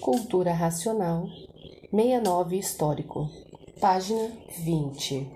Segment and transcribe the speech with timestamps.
[0.00, 1.26] Cultura Racional,
[1.90, 3.28] 69 Histórico,
[3.80, 5.26] página 20.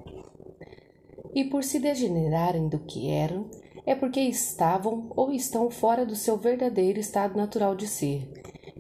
[1.35, 3.51] E por se degenerarem do que eram,
[3.85, 8.31] é porque estavam ou estão fora do seu verdadeiro estado natural de ser,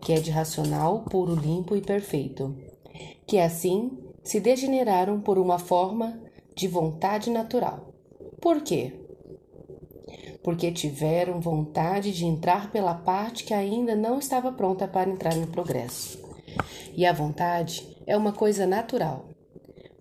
[0.00, 2.55] que é de racional, puro, limpo e perfeito.
[3.27, 6.21] Que assim se degeneraram por uma forma
[6.55, 7.93] de vontade natural.
[8.41, 9.02] Por quê?
[10.43, 15.46] Porque tiveram vontade de entrar pela parte que ainda não estava pronta para entrar no
[15.46, 16.19] progresso.
[16.95, 19.29] E a vontade é uma coisa natural.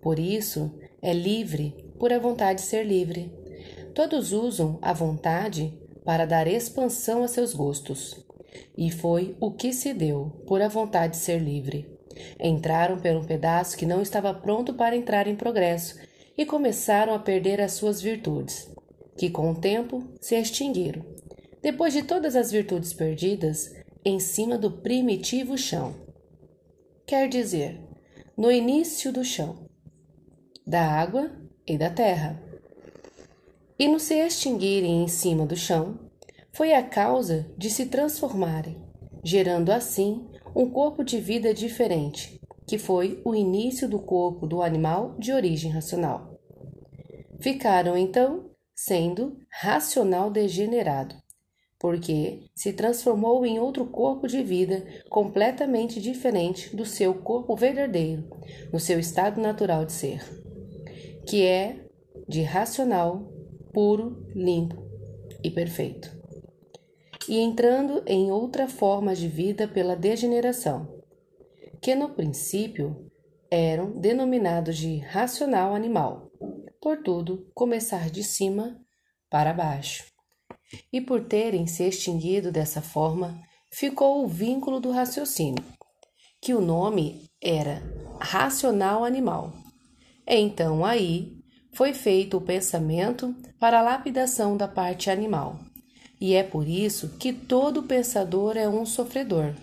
[0.00, 3.32] Por isso, é livre por a vontade ser livre.
[3.94, 5.72] Todos usam a vontade
[6.04, 8.20] para dar expansão a seus gostos.
[8.76, 11.88] E foi o que se deu por a vontade ser livre.
[12.40, 15.98] Entraram por um pedaço que não estava pronto para entrar em progresso
[16.36, 18.70] e começaram a perder as suas virtudes,
[19.16, 21.04] que com o tempo se extinguiram,
[21.60, 23.72] depois de todas as virtudes perdidas,
[24.04, 25.94] em cima do primitivo chão.
[27.06, 27.80] Quer dizer,
[28.36, 29.68] no início do chão,
[30.66, 31.30] da água
[31.66, 32.42] e da terra.
[33.78, 35.98] E no se extinguirem em cima do chão,
[36.52, 38.76] foi a causa de se transformarem,
[39.24, 45.16] gerando assim um corpo de vida diferente, que foi o início do corpo do animal
[45.18, 46.38] de origem racional.
[47.40, 51.14] Ficaram então sendo racional degenerado,
[51.78, 58.28] porque se transformou em outro corpo de vida completamente diferente do seu corpo verdadeiro,
[58.72, 60.22] no seu estado natural de ser,
[61.26, 61.86] que é
[62.28, 63.30] de racional,
[63.72, 64.82] puro, limpo
[65.42, 66.10] e perfeito.
[67.28, 71.02] E entrando em outra forma de vida pela degeneração,
[71.80, 73.10] que no princípio
[73.50, 76.30] eram denominados de racional animal,
[76.82, 78.76] por tudo começar de cima
[79.30, 80.04] para baixo.
[80.92, 83.40] E por terem se extinguido dessa forma,
[83.72, 85.64] ficou o vínculo do raciocínio,
[86.40, 87.82] que o nome era
[88.20, 89.54] racional animal.
[90.26, 91.38] Então aí
[91.72, 95.60] foi feito o pensamento para a lapidação da parte animal
[96.22, 99.56] e é por isso que todo pensador é um sofredor,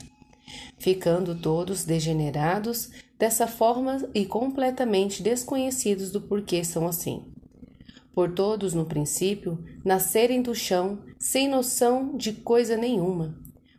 [0.78, 7.26] ficando todos degenerados dessa forma e completamente desconhecidos do porquê são assim.
[8.14, 13.38] Por todos, no princípio, nascerem do chão sem noção de coisa nenhuma.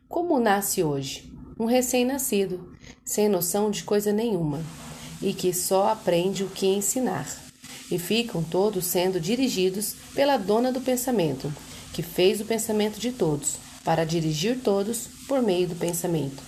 [0.09, 1.33] Como nasce hoje?
[1.59, 2.73] Um recém-nascido,
[3.05, 4.61] sem noção de coisa nenhuma,
[5.21, 7.29] e que só aprende o que ensinar.
[7.91, 11.53] E ficam todos sendo dirigidos pela dona do pensamento,
[11.93, 16.43] que fez o pensamento de todos, para dirigir todos por meio do pensamento.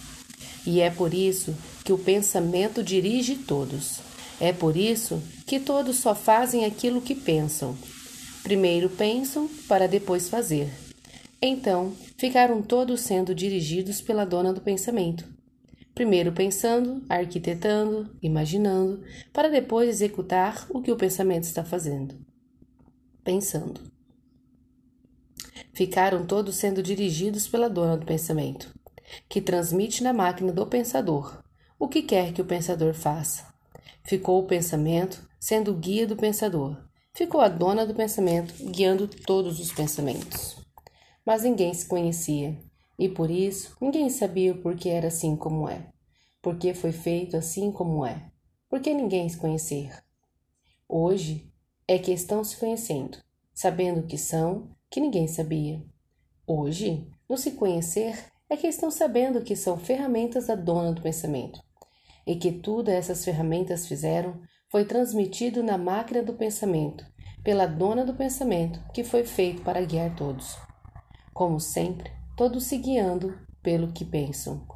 [0.66, 4.00] E é por isso que o pensamento dirige todos.
[4.40, 7.76] É por isso que todos só fazem aquilo que pensam.
[8.42, 10.68] Primeiro pensam para depois fazer.
[11.40, 15.24] Então, ficaram todos sendo dirigidos pela dona do pensamento.
[15.94, 19.02] Primeiro pensando, arquitetando, imaginando,
[19.32, 22.14] para depois executar o que o pensamento está fazendo.
[23.22, 23.80] Pensando.
[25.74, 28.72] Ficaram todos sendo dirigidos pela dona do pensamento,
[29.28, 31.42] que transmite na máquina do pensador
[31.82, 33.44] o que quer que o pensador faça.
[34.04, 36.76] Ficou o pensamento sendo o guia do pensador.
[37.12, 40.56] Ficou a dona do pensamento guiando todos os pensamentos.
[41.26, 42.56] Mas ninguém se conhecia,
[42.96, 45.88] e por isso ninguém sabia o porquê era assim como é.
[46.40, 48.30] Porque foi feito assim como é.
[48.70, 49.90] Porque ninguém se conhecer.
[50.88, 51.52] Hoje
[51.88, 53.18] é que estão se conhecendo,
[53.52, 55.84] sabendo o que são que ninguém sabia.
[56.46, 58.16] Hoje, no se conhecer,
[58.52, 61.58] é que estão sabendo que são ferramentas da dona do pensamento
[62.26, 67.02] e que tudo essas ferramentas fizeram foi transmitido na máquina do pensamento
[67.42, 70.54] pela dona do pensamento que foi feito para guiar todos.
[71.32, 74.66] Como sempre, todos se guiando pelo que pensam.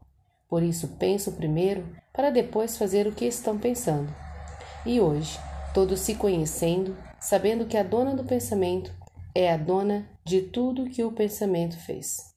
[0.48, 4.10] Por isso pensam primeiro para depois fazer o que estão pensando.
[4.86, 5.38] E hoje,
[5.74, 8.90] todos se conhecendo, sabendo que a dona do pensamento
[9.34, 12.35] é a dona de tudo que o pensamento fez.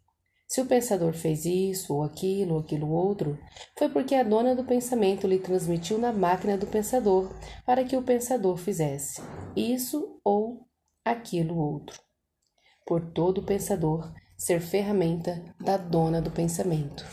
[0.50, 3.38] Se o pensador fez isso, ou aquilo, ou aquilo outro,
[3.78, 7.32] foi porque a dona do pensamento lhe transmitiu na máquina do pensador
[7.64, 9.22] para que o pensador fizesse
[9.56, 10.66] isso ou
[11.06, 12.02] aquilo outro.
[12.84, 17.06] Por todo pensador ser ferramenta da dona do pensamento.